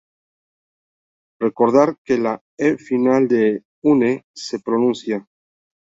[1.43, 3.43] Recordar que la -e final de
[3.93, 5.27] "une" se pronuncia.